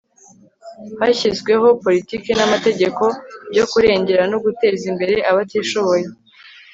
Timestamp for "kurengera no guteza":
3.71-4.83